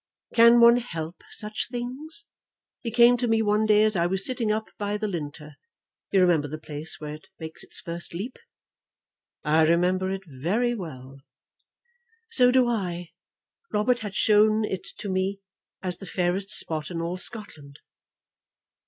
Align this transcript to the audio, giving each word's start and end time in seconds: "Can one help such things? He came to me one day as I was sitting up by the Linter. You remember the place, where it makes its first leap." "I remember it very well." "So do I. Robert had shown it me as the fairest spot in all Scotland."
"Can 0.33 0.59
one 0.59 0.77
help 0.77 1.17
such 1.29 1.67
things? 1.69 2.23
He 2.81 2.89
came 2.89 3.17
to 3.17 3.27
me 3.27 3.43
one 3.43 3.67
day 3.67 3.83
as 3.83 3.95
I 3.95 4.07
was 4.07 4.25
sitting 4.25 4.51
up 4.51 4.65
by 4.79 4.97
the 4.97 5.07
Linter. 5.07 5.57
You 6.11 6.21
remember 6.21 6.47
the 6.47 6.57
place, 6.57 6.99
where 6.99 7.13
it 7.13 7.27
makes 7.37 7.61
its 7.63 7.79
first 7.81 8.15
leap." 8.15 8.39
"I 9.43 9.61
remember 9.61 10.09
it 10.09 10.23
very 10.25 10.73
well." 10.73 11.21
"So 12.31 12.49
do 12.49 12.67
I. 12.67 13.11
Robert 13.71 13.99
had 13.99 14.15
shown 14.15 14.65
it 14.65 14.87
me 15.05 15.39
as 15.83 15.97
the 15.97 16.07
fairest 16.07 16.49
spot 16.49 16.89
in 16.89 16.99
all 16.99 17.17
Scotland." 17.17 17.77